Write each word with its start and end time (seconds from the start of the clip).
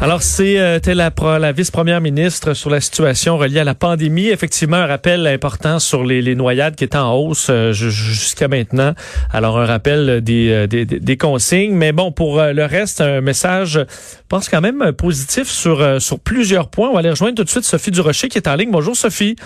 Alors, 0.00 0.20
c'est 0.20 0.58
euh, 0.58 0.80
la, 0.84 1.38
la 1.38 1.52
vice-première 1.52 2.00
ministre 2.00 2.54
sur 2.54 2.70
la 2.70 2.80
situation 2.80 3.38
reliée 3.38 3.60
à 3.60 3.64
la 3.64 3.76
pandémie. 3.76 4.30
Effectivement, 4.30 4.78
un 4.78 4.86
rappel 4.86 5.28
important 5.28 5.78
sur 5.78 6.02
les, 6.02 6.20
les 6.20 6.34
noyades 6.34 6.74
qui 6.74 6.82
étaient 6.82 6.98
en 6.98 7.14
hausse 7.14 7.46
euh, 7.48 7.72
jusqu'à 7.72 8.48
maintenant. 8.48 8.94
Alors, 9.32 9.60
un 9.60 9.64
rappel 9.64 10.22
des, 10.22 10.50
euh, 10.50 10.66
des, 10.66 10.84
des, 10.84 11.16
consignes. 11.16 11.76
Mais 11.76 11.92
bon, 11.92 12.10
pour 12.10 12.42
le 12.42 12.64
reste, 12.64 13.00
un 13.00 13.20
message, 13.20 13.74
je 13.74 14.24
pense 14.28 14.48
quand 14.48 14.60
même 14.60 14.90
positif 14.90 15.46
sur, 15.46 16.02
sur 16.02 16.18
plusieurs 16.18 16.66
points. 16.66 16.88
On 16.88 16.94
va 16.94 16.98
aller 16.98 17.10
rejoindre 17.10 17.36
tout 17.36 17.44
de 17.44 17.48
suite 17.48 17.64
Sophie 17.64 17.92
Durocher 17.92 18.28
qui 18.28 18.38
est 18.38 18.48
en 18.48 18.56
ligne. 18.56 18.72
Bonjour, 18.72 18.96
Sophie. 18.96 19.36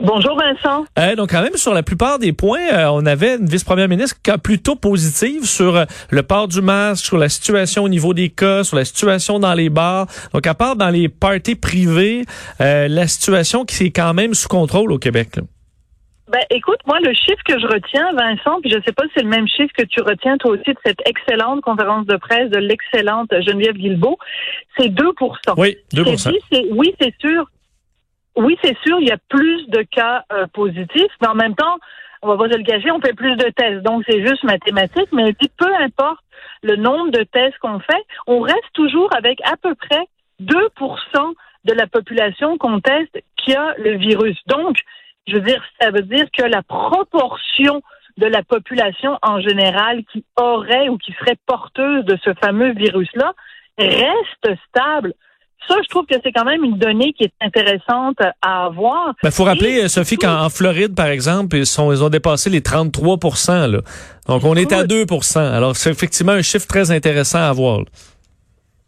Bonjour 0.00 0.38
Vincent. 0.38 0.84
Euh, 0.96 1.16
donc 1.16 1.30
quand 1.30 1.42
même 1.42 1.56
sur 1.56 1.74
la 1.74 1.82
plupart 1.82 2.20
des 2.20 2.32
points, 2.32 2.72
euh, 2.72 2.86
on 2.92 3.04
avait 3.04 3.34
une 3.34 3.46
vice-première 3.46 3.88
ministre 3.88 4.16
plutôt 4.40 4.76
positive 4.76 5.44
sur 5.44 5.74
euh, 5.74 5.84
le 6.10 6.22
port 6.22 6.46
du 6.46 6.60
masque, 6.60 7.04
sur 7.04 7.18
la 7.18 7.28
situation 7.28 7.82
au 7.82 7.88
niveau 7.88 8.14
des 8.14 8.28
cas, 8.28 8.62
sur 8.62 8.76
la 8.76 8.84
situation 8.84 9.40
dans 9.40 9.54
les 9.54 9.70
bars. 9.70 10.06
Donc 10.32 10.46
à 10.46 10.54
part 10.54 10.76
dans 10.76 10.90
les 10.90 11.08
parties 11.08 11.56
privées, 11.56 12.22
euh, 12.60 12.86
la 12.86 13.08
situation 13.08 13.64
qui 13.64 13.86
est 13.86 13.90
quand 13.90 14.14
même 14.14 14.34
sous 14.34 14.48
contrôle 14.48 14.92
au 14.92 14.98
Québec. 14.98 15.40
Ben, 16.30 16.42
écoute, 16.50 16.78
moi, 16.86 16.98
le 17.00 17.12
chiffre 17.14 17.42
que 17.44 17.58
je 17.58 17.66
retiens, 17.66 18.12
Vincent, 18.12 18.60
puis 18.60 18.70
je 18.70 18.78
sais 18.84 18.92
pas 18.92 19.02
si 19.04 19.10
c'est 19.16 19.22
le 19.22 19.30
même 19.30 19.48
chiffre 19.48 19.72
que 19.76 19.84
tu 19.84 20.02
retiens 20.02 20.36
toi 20.36 20.52
aussi 20.52 20.70
de 20.70 20.78
cette 20.84 21.00
excellente 21.06 21.62
conférence 21.62 22.06
de 22.06 22.16
presse 22.16 22.50
de 22.50 22.58
l'excellente 22.58 23.30
Geneviève 23.40 23.74
Guilbeault, 23.74 24.18
c'est 24.78 24.90
2% 24.90 25.54
Oui, 25.56 25.76
2 25.92 26.04
Oui, 26.70 26.94
c'est 27.00 27.14
sûr 27.18 27.48
oui, 28.38 28.56
c'est 28.62 28.76
sûr, 28.86 28.98
il 29.00 29.08
y 29.08 29.12
a 29.12 29.18
plus 29.28 29.68
de 29.68 29.82
cas 29.82 30.24
euh, 30.32 30.46
positifs, 30.52 31.12
mais 31.20 31.26
en 31.26 31.34
même 31.34 31.56
temps, 31.56 31.76
on 32.22 32.28
va 32.28 32.36
pas 32.36 32.52
se 32.52 32.56
le 32.56 32.64
cacher, 32.64 32.90
on 32.92 33.00
fait 33.00 33.14
plus 33.14 33.36
de 33.36 33.50
tests. 33.50 33.82
Donc, 33.82 34.04
c'est 34.08 34.24
juste 34.24 34.44
mathématique, 34.44 35.08
mais 35.12 35.32
peu 35.56 35.74
importe 35.80 36.20
le 36.62 36.76
nombre 36.76 37.10
de 37.10 37.24
tests 37.24 37.58
qu'on 37.58 37.80
fait, 37.80 38.04
on 38.28 38.40
reste 38.40 38.72
toujours 38.74 39.08
avec 39.16 39.40
à 39.44 39.56
peu 39.56 39.74
près 39.74 40.06
2% 40.40 41.34
de 41.64 41.72
la 41.72 41.88
population 41.88 42.58
qu'on 42.58 42.80
teste 42.80 43.18
qui 43.36 43.54
a 43.54 43.74
le 43.76 43.96
virus. 43.96 44.38
Donc, 44.46 44.76
je 45.26 45.34
veux 45.34 45.40
dire, 45.40 45.62
ça 45.80 45.90
veut 45.90 46.02
dire 46.02 46.26
que 46.32 46.44
la 46.44 46.62
proportion 46.62 47.82
de 48.18 48.26
la 48.26 48.44
population 48.44 49.18
en 49.22 49.40
général 49.40 50.04
qui 50.12 50.24
aurait 50.36 50.88
ou 50.88 50.96
qui 50.98 51.12
serait 51.12 51.36
porteuse 51.46 52.04
de 52.04 52.16
ce 52.24 52.30
fameux 52.34 52.72
virus-là 52.72 53.32
reste 53.78 54.58
stable 54.68 55.14
ça, 55.66 55.74
je 55.82 55.88
trouve 55.88 56.06
que 56.06 56.14
c'est 56.22 56.32
quand 56.32 56.44
même 56.44 56.62
une 56.64 56.78
donnée 56.78 57.12
qui 57.12 57.24
est 57.24 57.32
intéressante 57.40 58.18
à 58.40 58.66
avoir. 58.66 59.14
Il 59.22 59.30
faut 59.30 59.44
rappeler, 59.44 59.84
euh, 59.84 59.88
Sophie, 59.88 60.16
qu'en 60.16 60.48
Floride, 60.48 60.94
par 60.94 61.08
exemple, 61.08 61.56
ils, 61.56 61.66
sont, 61.66 61.92
ils 61.92 62.02
ont 62.02 62.08
dépassé 62.08 62.48
les 62.48 62.60
33% 62.60 63.70
là. 63.70 63.80
Donc, 64.28 64.44
on 64.44 64.54
est 64.54 64.72
à 64.72 64.84
2% 64.84 65.38
Alors, 65.38 65.76
c'est 65.76 65.90
effectivement 65.90 66.32
un 66.32 66.42
chiffre 66.42 66.66
très 66.66 66.90
intéressant 66.90 67.38
à 67.40 67.52
voir. 67.52 67.80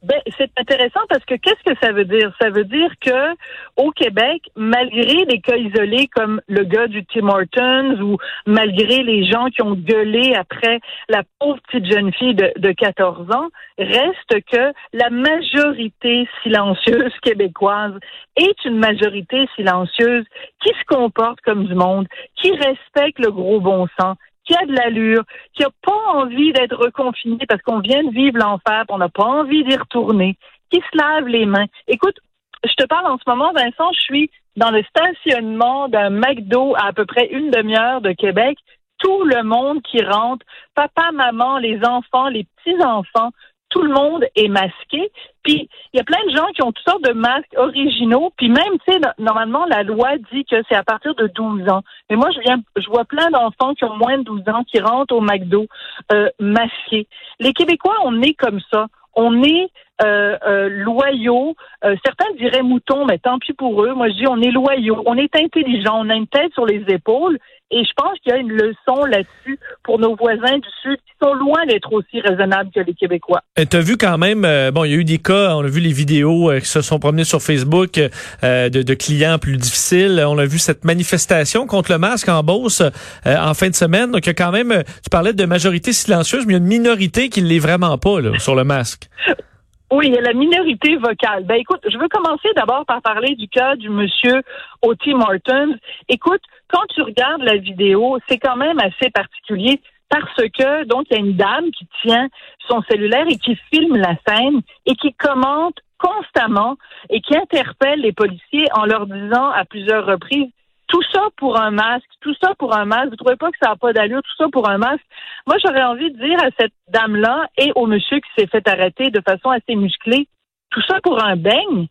Ben, 0.03 0.19
c'est 0.39 0.51
intéressant 0.57 1.01
parce 1.11 1.25
que 1.27 1.35
qu'est-ce 1.35 1.63
que 1.63 1.79
ça 1.83 1.93
veut 1.93 2.07
dire? 2.07 2.33
Ça 2.41 2.49
veut 2.49 2.65
dire 2.65 2.91
que 3.01 3.35
au 3.77 3.91
Québec, 3.91 4.43
malgré 4.57 5.27
les 5.27 5.41
cas 5.43 5.57
isolés 5.57 6.09
comme 6.09 6.41
le 6.49 6.65
gars 6.65 6.87
du 6.87 7.05
Tim 7.05 7.29
Hortons 7.29 8.01
ou 8.01 8.17
malgré 8.47 9.03
les 9.03 9.31
gens 9.31 9.47
qui 9.47 9.61
ont 9.61 9.75
gueulé 9.75 10.35
après 10.35 10.81
la 11.11 11.23
pauvre 11.39 11.61
petite 11.69 11.85
jeune 11.85 12.15
fille 12.15 12.35
de, 12.35 12.51
de 12.57 12.73
14 12.73 13.31
ans, 13.31 13.49
reste 13.77 14.45
que 14.51 14.73
la 14.95 15.11
majorité 15.11 16.27
silencieuse 16.43 17.13
québécoise 17.23 17.99
est 18.37 18.65
une 18.65 18.79
majorité 18.79 19.47
silencieuse 19.55 20.25
qui 20.63 20.71
se 20.71 20.85
comporte 20.87 21.43
comme 21.43 21.67
du 21.67 21.75
monde, 21.75 22.07
qui 22.37 22.53
respecte 22.53 23.19
le 23.19 23.31
gros 23.31 23.61
bon 23.61 23.87
sens, 24.01 24.17
qui 24.51 24.57
a 24.57 24.67
de 24.67 24.73
l'allure, 24.73 25.23
qui 25.55 25.63
n'a 25.63 25.69
pas 25.83 26.13
envie 26.15 26.53
d'être 26.53 26.77
reconfiné 26.77 27.39
parce 27.49 27.63
qu'on 27.63 27.79
vient 27.79 28.03
de 28.03 28.11
vivre 28.11 28.39
l'enfer, 28.39 28.85
on 28.89 28.99
n'a 28.99 29.09
pas 29.09 29.25
envie 29.25 29.63
d'y 29.63 29.77
retourner, 29.77 30.37
qui 30.71 30.81
se 30.81 30.99
lave 30.99 31.29
les 31.29 31.47
mains. 31.47 31.67
Écoute, 31.87 32.17
je 32.65 32.75
te 32.75 32.87
parle 32.87 33.07
en 33.07 33.17
ce 33.17 33.23
moment, 33.29 33.53
Vincent, 33.53 33.93
je 33.93 34.01
suis 34.01 34.31
dans 34.57 34.71
le 34.71 34.83
stationnement 34.83 35.89
d'un 35.89 36.11
McDo 36.11 36.75
à 36.75 36.89
à 36.89 36.93
peu 36.93 37.07
près 37.07 37.27
une 37.27 37.51
demi-heure 37.51 38.01
de 38.01 38.11
Québec. 38.11 38.59
Tout 38.99 39.23
le 39.23 39.45
monde 39.45 39.83
qui 39.83 40.03
rentre, 40.03 40.45
papa, 40.75 41.13
maman, 41.13 41.59
les 41.59 41.79
enfants, 41.85 42.29
les 42.29 42.45
petits-enfants, 42.57 43.31
tout 43.71 43.83
le 43.83 43.93
monde 43.93 44.25
est 44.37 44.49
masqué. 44.49 45.11
Puis 45.43 45.69
il 45.93 45.97
y 45.97 46.01
a 46.01 46.05
plein 46.05 46.23
de 46.27 46.37
gens 46.37 46.47
qui 46.55 46.63
ont 46.63 46.73
toutes 46.73 46.87
sortes 46.87 47.05
de 47.05 47.13
masques 47.13 47.55
originaux. 47.57 48.33
Puis 48.37 48.49
même, 48.49 48.79
tu 48.87 48.93
sais, 48.93 49.01
normalement, 49.19 49.65
la 49.67 49.83
loi 49.83 50.11
dit 50.33 50.45
que 50.45 50.57
c'est 50.69 50.77
à 50.77 50.83
partir 50.83 51.15
de 51.15 51.27
12 51.29 51.69
ans. 51.69 51.83
Mais 52.11 52.17
moi, 52.17 52.29
je 52.35 52.41
viens, 52.41 52.61
je 52.77 52.87
vois 52.89 53.05
plein 53.05 53.31
d'enfants 53.31 53.75
qui 53.75 53.85
ont 53.85 53.97
moins 53.97 54.19
de 54.19 54.25
12 54.25 54.43
ans 54.49 54.65
qui 54.65 54.81
rentrent 54.81 55.15
au 55.15 55.21
McDo 55.21 55.67
euh, 56.13 56.29
masqués. 56.39 57.07
Les 57.39 57.53
Québécois, 57.53 57.97
on 58.05 58.21
est 58.21 58.35
comme 58.35 58.61
ça. 58.71 58.87
On 59.15 59.43
est 59.43 59.71
euh, 60.03 60.37
euh, 60.47 60.69
loyaux. 60.71 61.57
Euh, 61.85 61.95
certains 62.05 62.33
diraient 62.39 62.63
moutons, 62.63 63.05
mais 63.05 63.19
tant 63.19 63.39
pis 63.39 63.53
pour 63.53 63.83
eux. 63.85 63.93
Moi, 63.93 64.09
je 64.09 64.15
dis 64.15 64.27
on 64.27 64.41
est 64.41 64.51
loyaux, 64.51 65.03
on 65.05 65.17
est 65.17 65.35
intelligents, 65.37 66.01
on 66.01 66.09
a 66.09 66.15
une 66.15 66.27
tête 66.27 66.53
sur 66.55 66.65
les 66.65 66.83
épaules. 66.89 67.39
Et 67.73 67.85
je 67.85 67.91
pense 67.97 68.19
qu'il 68.19 68.33
y 68.33 68.35
a 68.35 68.39
une 68.39 68.51
leçon 68.51 69.05
là-dessus 69.05 69.59
pour 69.85 70.01
nos 70.01 70.17
voisins 70.17 70.59
du 70.59 70.69
Sud 70.83 70.97
qui 70.97 71.13
sont 71.23 71.35
loin 71.35 71.65
d'être 71.67 71.93
aussi 71.93 72.21
raisonnables 72.21 72.71
que 72.75 72.81
les 72.81 72.95
Québécois. 72.95 73.43
Tu 73.57 73.77
as 73.77 73.81
vu 73.81 73.97
quand 73.97 74.19
même, 74.19 74.43
bon, 74.73 74.85
il 74.85 74.91
y 74.91 74.95
a 74.95 74.97
eu 74.97 75.05
des 75.05 75.19
cas, 75.19 75.55
on 75.55 75.61
a 75.61 75.69
vu 75.69 75.79
les 75.79 75.93
vidéos 75.93 76.51
qui 76.59 76.67
se 76.67 76.81
sont 76.81 76.99
promenées 76.99 77.23
sur 77.23 77.41
Facebook 77.41 77.93
de, 77.93 78.69
de, 78.69 78.95
clients 78.95 79.39
plus 79.39 79.57
difficiles. 79.57 80.21
On 80.27 80.37
a 80.39 80.47
vu 80.47 80.59
cette 80.59 80.85
manifestation 80.85 81.69
contre 81.69 81.93
le 81.93 81.99
masque 81.99 82.29
en 82.29 82.43
Beauce 82.43 82.83
en 83.25 83.55
fin 83.55 83.69
de 83.69 83.77
semaine. 83.77 84.11
Donc, 84.11 84.27
il 84.27 84.31
y 84.31 84.31
a 84.31 84.35
quand 84.35 84.51
même, 84.51 84.83
tu 85.05 85.11
parlais 85.11 85.33
de 85.33 85.45
majorité 85.45 85.93
silencieuse, 85.93 86.47
mais 86.47 86.55
il 86.55 86.57
y 86.57 86.59
a 86.59 86.63
une 86.63 86.67
minorité 86.67 87.29
qui 87.29 87.41
ne 87.41 87.47
l'est 87.47 87.61
vraiment 87.61 87.99
pas 87.99 88.21
là, 88.21 88.37
sur 88.41 88.57
le 88.57 88.65
masque. 88.65 89.09
Oui, 89.93 90.07
il 90.07 90.15
y 90.15 90.19
a 90.19 90.21
la 90.21 90.35
minorité 90.35 90.97
vocale. 90.97 91.45
Ben 91.45 91.57
écoute, 91.57 91.81
je 91.91 91.99
veux 91.99 92.09
commencer 92.09 92.49
d'abord 92.55 92.87
par 92.87 93.03
parler 93.03 93.35
du 93.35 93.49
cas 93.49 93.75
du 93.75 93.89
monsieur 93.89 94.43
Oti 94.83 95.15
Martins. 95.15 95.75
Écoute, 96.09 96.43
quand 96.69 96.87
tu 96.95 97.03
regardes 97.03 97.43
la 97.43 97.57
vidéo, 97.57 98.19
c'est 98.29 98.39
quand 98.39 98.55
même 98.55 98.79
assez 98.79 99.11
particulier 99.11 99.81
parce 100.09 100.33
que 100.37 100.85
donc 100.85 101.07
il 101.11 101.17
y 101.17 101.17
a 101.17 101.25
une 101.25 101.37
dame 101.37 101.73
qui 101.73 101.89
tient 102.03 102.29
son 102.69 102.83
cellulaire 102.83 103.27
et 103.29 103.37
qui 103.37 103.59
filme 103.73 103.97
la 103.97 104.15
scène 104.29 104.61
et 104.87 104.95
qui 104.95 105.13
commente 105.15 105.79
constamment 105.99 106.77
et 107.09 107.21
qui 107.21 107.37
interpelle 107.37 108.01
les 108.01 108.13
policiers 108.13 108.67
en 108.73 108.85
leur 108.85 109.07
disant 109.07 109.51
à 109.51 109.65
plusieurs 109.65 110.07
reprises 110.07 110.53
tout 110.91 111.03
ça 111.13 111.29
pour 111.37 111.59
un 111.59 111.71
masque, 111.71 112.11
tout 112.21 112.35
ça 112.43 112.53
pour 112.59 112.77
un 112.77 112.85
masque. 112.85 113.11
Vous 113.11 113.17
trouvez 113.17 113.37
pas 113.37 113.51
que 113.51 113.59
ça 113.63 113.71
n'a 113.71 113.77
pas 113.77 113.93
d'allure, 113.93 114.23
tout 114.23 114.43
ça 114.43 114.49
pour 114.53 114.69
un 114.69 114.79
masque? 114.79 115.05
Moi, 115.47 115.57
j'aurais 115.65 115.85
envie 115.85 116.11
de 116.11 116.19
dire 116.19 116.39
à 116.43 116.49
cette 116.59 116.75
dame-là 116.89 117.47
et 117.57 117.71
au 117.77 117.87
monsieur 117.87 118.19
qui 118.19 118.31
s'est 118.37 118.49
fait 118.49 118.67
arrêter 118.69 119.11
de 119.11 119.21
façon 119.21 119.51
assez 119.51 119.77
musclée, 119.77 120.27
tout 120.71 120.83
ça 120.89 121.01
pour 121.03 121.23
un 121.23 121.37
beigne? 121.37 121.87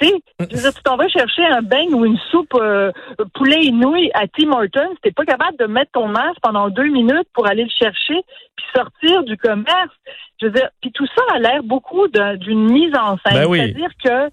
Tu 0.00 0.08
sais, 0.08 0.72
tu 0.74 0.82
t'en 0.82 0.96
vas 0.96 1.08
chercher 1.08 1.46
un 1.46 1.62
beigne 1.62 1.94
ou 1.94 2.04
une 2.04 2.18
soupe 2.30 2.54
euh, 2.54 2.90
poulet 3.34 3.64
et 3.64 3.70
nouilles 3.70 4.10
à 4.12 4.26
Tim 4.28 4.52
Hortons, 4.52 4.94
t'es 5.02 5.10
pas 5.10 5.24
capable 5.24 5.56
de 5.58 5.66
mettre 5.66 5.92
ton 5.92 6.08
masque 6.08 6.38
pendant 6.42 6.68
deux 6.68 6.88
minutes 6.88 7.28
pour 7.32 7.46
aller 7.46 7.64
le 7.64 7.70
chercher 7.70 8.22
puis 8.56 8.66
sortir 8.74 9.24
du 9.24 9.38
commerce. 9.38 9.94
Je 10.40 10.46
veux 10.46 10.52
dire, 10.52 10.68
puis 10.82 10.92
tout 10.92 11.06
ça 11.06 11.22
a 11.34 11.38
l'air 11.38 11.62
beaucoup 11.62 12.08
d'une 12.08 12.70
mise 12.70 12.94
en 12.94 13.16
scène. 13.18 13.48
Ben 13.48 13.54
C'est-à-dire 13.54 13.90
que 14.04 14.30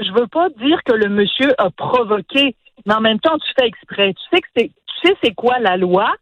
je 0.00 0.12
veux 0.12 0.26
pas 0.26 0.48
dire 0.50 0.82
que 0.84 0.92
le 0.92 1.08
monsieur 1.08 1.54
a 1.58 1.70
provoqué 1.70 2.56
mais 2.84 2.94
en 2.94 3.00
même 3.00 3.20
temps, 3.20 3.38
tu 3.38 3.52
fais 3.58 3.66
exprès. 3.66 4.14
Tu 4.14 4.22
sais 4.30 4.40
que 4.40 4.48
c'est, 4.56 4.68
tu 4.68 5.08
sais 5.08 5.16
c'est 5.22 5.34
quoi 5.34 5.58
la 5.58 5.76
loi? 5.76 6.12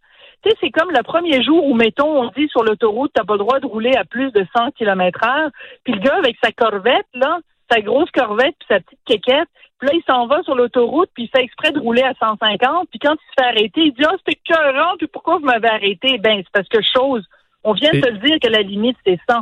Tu 0.42 0.50
sais, 0.50 0.56
c'est 0.60 0.70
comme 0.70 0.90
le 0.90 1.02
premier 1.02 1.42
jour 1.42 1.64
où, 1.64 1.74
mettons, 1.74 2.22
on 2.22 2.30
dit 2.36 2.48
sur 2.48 2.62
l'autoroute, 2.62 3.12
t'as 3.14 3.24
pas 3.24 3.34
le 3.34 3.38
droit 3.38 3.60
de 3.60 3.66
rouler 3.66 3.94
à 3.96 4.04
plus 4.04 4.30
de 4.32 4.46
100 4.56 4.72
km 4.72 5.20
heure. 5.24 5.50
Puis 5.84 5.94
le 5.94 6.00
gars, 6.00 6.16
avec 6.16 6.36
sa 6.42 6.52
corvette, 6.52 7.06
là, 7.14 7.38
sa 7.70 7.80
grosse 7.80 8.10
corvette, 8.10 8.54
puis 8.58 8.68
sa 8.68 8.80
petite 8.80 8.98
quéquette, 9.06 9.48
puis 9.78 9.88
là, 9.88 9.94
il 9.94 10.02
s'en 10.06 10.26
va 10.26 10.42
sur 10.42 10.54
l'autoroute, 10.54 11.10
puis 11.14 11.24
il 11.24 11.28
fait 11.28 11.42
exprès 11.42 11.72
de 11.72 11.80
rouler 11.80 12.02
à 12.02 12.14
150. 12.14 12.88
Puis 12.90 12.98
quand 12.98 13.14
il 13.14 13.16
se 13.16 13.42
fait 13.42 13.48
arrêter, 13.48 13.80
il 13.80 13.92
dit, 13.92 14.04
ah, 14.04 14.10
oh, 14.12 14.16
c'était 14.18 14.40
cœurant, 14.44 14.96
puis 14.98 15.06
pourquoi 15.06 15.38
vous 15.38 15.46
m'avez 15.46 15.68
arrêté? 15.68 16.18
Ben, 16.18 16.42
c'est 16.44 16.52
parce 16.52 16.68
que 16.68 16.80
chose, 16.94 17.24
on 17.64 17.72
vient 17.72 17.90
de 17.92 18.00
te 18.00 18.08
le 18.10 18.18
dire 18.18 18.38
que 18.40 18.48
la 18.48 18.60
limite, 18.60 18.98
c'est 19.06 19.18
100. 19.28 19.40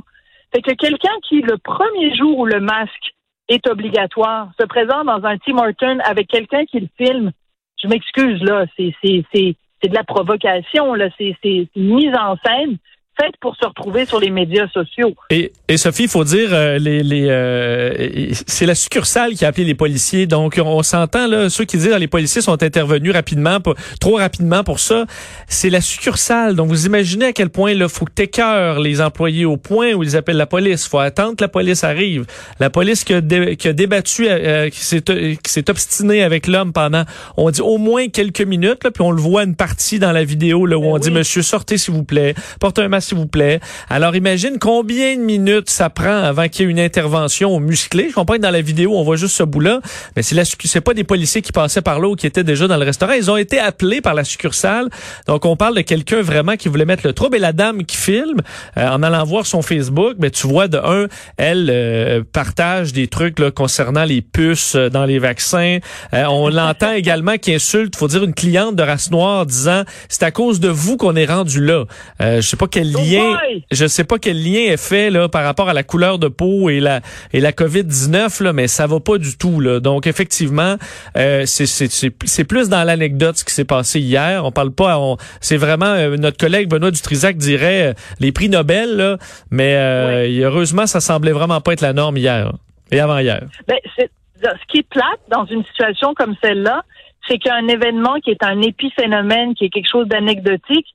Fait 0.54 0.62
que 0.62 0.72
quelqu'un 0.72 1.14
qui, 1.28 1.42
le 1.42 1.58
premier 1.58 2.14
jour 2.14 2.38
où 2.38 2.46
le 2.46 2.60
masque 2.60 3.12
est 3.48 3.66
obligatoire. 3.68 4.50
Se 4.58 4.66
présente 4.66 5.06
dans 5.06 5.24
un 5.24 5.36
Tim 5.38 5.58
Horton 5.58 5.98
avec 6.04 6.28
quelqu'un 6.28 6.64
qui 6.64 6.80
le 6.80 6.88
filme. 6.96 7.32
Je 7.82 7.88
m'excuse, 7.88 8.42
là, 8.42 8.66
c'est, 8.76 8.94
de 9.34 9.94
la 9.94 10.04
provocation, 10.04 10.94
là, 10.94 11.08
c'est 11.18 11.36
une 11.44 11.94
mise 11.94 12.14
en 12.16 12.36
scène 12.44 12.78
faite 13.20 13.34
pour 13.40 13.56
se 13.56 13.66
retrouver 13.66 14.06
sur 14.06 14.20
les 14.20 14.30
médias 14.30 14.68
sociaux. 14.68 15.14
Et, 15.30 15.52
et 15.68 15.76
Sophie, 15.76 16.04
il 16.04 16.08
faut 16.08 16.24
dire, 16.24 16.50
euh, 16.52 16.78
les, 16.78 17.02
les 17.02 17.26
euh, 17.28 18.30
c'est 18.46 18.66
la 18.66 18.74
succursale 18.74 19.34
qui 19.34 19.44
a 19.44 19.48
appelé 19.48 19.64
les 19.64 19.74
policiers. 19.74 20.26
Donc, 20.26 20.60
on 20.62 20.82
s'entend 20.82 21.26
là, 21.26 21.50
ceux 21.50 21.64
qui 21.64 21.76
disent 21.76 21.88
que 21.88 21.94
ah, 21.94 21.98
les 21.98 22.08
policiers 22.08 22.42
sont 22.42 22.62
intervenus 22.62 23.12
rapidement, 23.12 23.58
trop 24.00 24.16
rapidement 24.16 24.64
pour 24.64 24.80
ça. 24.80 25.06
C'est 25.46 25.70
la 25.70 25.80
succursale. 25.80 26.56
Donc, 26.56 26.68
vous 26.68 26.86
imaginez 26.86 27.26
à 27.26 27.32
quel 27.32 27.50
point 27.50 27.72
il 27.72 27.88
faut 27.88 28.04
que 28.04 28.12
les 28.82 29.00
employés 29.00 29.44
au 29.44 29.56
point 29.56 29.92
où 29.92 30.02
ils 30.02 30.16
appellent 30.16 30.36
la 30.36 30.46
police. 30.46 30.86
faut 30.86 30.98
attendre 30.98 31.36
que 31.36 31.44
la 31.44 31.48
police 31.48 31.84
arrive. 31.84 32.24
La 32.60 32.70
police 32.70 33.04
qui 33.04 33.14
a, 33.14 33.20
qui 33.20 33.68
a 33.68 33.72
débattu, 33.72 34.26
euh, 34.28 34.70
qui 34.70 34.80
s'est 34.80 35.70
obstinée 35.70 36.22
avec 36.22 36.46
l'homme 36.46 36.72
pendant, 36.72 37.04
on 37.36 37.50
dit 37.50 37.60
au 37.60 37.78
moins 37.78 38.08
quelques 38.08 38.42
minutes, 38.42 38.84
là, 38.84 38.90
puis 38.90 39.02
on 39.02 39.10
le 39.10 39.20
voit 39.20 39.44
une 39.44 39.56
partie 39.56 39.98
dans 39.98 40.12
la 40.12 40.24
vidéo 40.24 40.66
là, 40.66 40.78
où 40.78 40.82
ben 40.82 40.88
on 40.88 40.98
dit, 40.98 41.10
monsieur, 41.10 41.42
sortez 41.42 41.78
s'il 41.78 41.94
vous 41.94 42.04
plaît, 42.04 42.34
portez 42.60 42.82
un 42.82 42.88
masque 42.88 43.01
s'il 43.02 43.18
vous 43.18 43.26
plaît. 43.26 43.60
Alors 43.90 44.16
imagine 44.16 44.58
combien 44.58 45.16
de 45.16 45.22
minutes 45.22 45.70
ça 45.70 45.90
prend 45.90 46.22
avant 46.22 46.48
qu'il 46.48 46.66
y 46.66 46.68
ait 46.68 46.70
une 46.70 46.80
intervention 46.80 47.58
musclée. 47.60 48.08
Je 48.10 48.14
comprends 48.14 48.36
que 48.36 48.40
dans 48.40 48.50
la 48.50 48.62
vidéo, 48.62 48.92
on 48.94 49.02
voit 49.02 49.16
juste 49.16 49.36
ce 49.36 49.42
bout-là, 49.42 49.80
mais 50.16 50.22
c'est 50.22 50.36
c'est 50.64 50.80
pas 50.80 50.94
des 50.94 51.04
policiers 51.04 51.42
qui 51.42 51.52
passaient 51.52 51.82
par 51.82 52.00
là 52.00 52.08
ou 52.08 52.16
qui 52.16 52.26
étaient 52.26 52.44
déjà 52.44 52.66
dans 52.66 52.76
le 52.76 52.84
restaurant. 52.84 53.12
Ils 53.12 53.30
ont 53.30 53.36
été 53.36 53.58
appelés 53.58 54.00
par 54.00 54.14
la 54.14 54.24
succursale. 54.24 54.88
Donc 55.26 55.44
on 55.44 55.56
parle 55.56 55.76
de 55.76 55.80
quelqu'un 55.82 56.22
vraiment 56.22 56.56
qui 56.56 56.68
voulait 56.68 56.84
mettre 56.84 57.06
le 57.06 57.12
trouble. 57.12 57.36
Et 57.36 57.40
la 57.40 57.52
dame 57.52 57.84
qui 57.84 57.96
filme, 57.96 58.40
euh, 58.76 58.88
en 58.88 59.02
allant 59.02 59.24
voir 59.24 59.46
son 59.46 59.62
Facebook, 59.62 60.16
ben 60.18 60.30
tu 60.30 60.46
vois 60.46 60.68
de 60.68 60.78
un, 60.78 61.06
elle 61.36 61.68
euh, 61.70 62.22
partage 62.32 62.92
des 62.92 63.08
trucs 63.08 63.38
là, 63.38 63.50
concernant 63.50 64.04
les 64.04 64.22
puces 64.22 64.74
euh, 64.74 64.88
dans 64.88 65.04
les 65.04 65.18
vaccins. 65.18 65.78
on 66.12 66.48
l'entend 66.48 66.92
également 66.92 67.36
qui 67.38 67.54
insulte, 67.54 67.96
faut 67.96 68.08
dire 68.08 68.24
une 68.24 68.34
cliente 68.34 68.76
de 68.76 68.82
race 68.82 69.10
noire 69.10 69.46
disant 69.46 69.82
c'est 70.08 70.22
à 70.22 70.30
cause 70.30 70.60
de 70.60 70.68
vous 70.68 70.96
qu'on 70.96 71.16
est 71.16 71.26
rendu 71.26 71.64
là. 71.64 71.84
je 72.20 72.40
sais 72.40 72.56
pas 72.56 72.66
quel 72.70 72.91
lien, 72.92 73.38
je 73.70 73.86
sais 73.86 74.04
pas 74.04 74.18
quel 74.18 74.42
lien 74.42 74.72
est 74.72 74.76
fait 74.76 75.10
là 75.10 75.28
par 75.28 75.44
rapport 75.44 75.68
à 75.68 75.74
la 75.74 75.82
couleur 75.82 76.18
de 76.18 76.28
peau 76.28 76.70
et 76.70 76.80
la 76.80 77.00
et 77.32 77.40
la 77.40 77.52
Covid 77.52 77.84
19 77.84 78.40
là, 78.40 78.52
mais 78.52 78.68
ça 78.68 78.86
va 78.86 79.00
pas 79.00 79.18
du 79.18 79.36
tout 79.36 79.60
là. 79.60 79.80
Donc 79.80 80.06
effectivement, 80.06 80.76
euh, 81.16 81.44
c'est 81.46 82.44
plus 82.44 82.68
dans 82.68 82.84
l'anecdote 82.84 83.36
ce 83.36 83.44
qui 83.44 83.54
s'est 83.54 83.64
passé 83.64 84.00
hier. 84.00 84.44
On 84.44 84.52
parle 84.52 84.72
pas, 84.72 84.98
c'est 85.40 85.56
vraiment 85.56 85.86
euh, 85.86 86.16
notre 86.16 86.38
collègue 86.38 86.68
Benoît 86.68 86.90
Dutrisac 86.90 87.36
dirait 87.36 87.90
euh, 87.90 87.92
les 88.20 88.32
prix 88.32 88.48
Nobel 88.48 88.96
là, 88.96 89.18
mais 89.50 89.74
heureusement 90.42 90.86
ça 90.86 91.00
semblait 91.00 91.32
vraiment 91.32 91.60
pas 91.60 91.72
être 91.72 91.80
la 91.80 91.92
norme 91.92 92.16
hier 92.16 92.52
et 92.90 93.00
avant 93.00 93.18
hier. 93.18 93.42
Ben, 93.66 93.78
ce 93.94 94.66
qui 94.68 94.78
est 94.78 94.88
plate 94.88 95.20
dans 95.28 95.44
une 95.46 95.64
situation 95.64 96.14
comme 96.14 96.34
celle-là, 96.42 96.82
c'est 97.28 97.38
qu'un 97.38 97.66
événement 97.68 98.18
qui 98.20 98.30
est 98.30 98.42
un 98.42 98.60
épiphénomène, 98.62 99.54
qui 99.54 99.66
est 99.66 99.70
quelque 99.70 99.90
chose 99.90 100.08
d'anecdotique, 100.08 100.86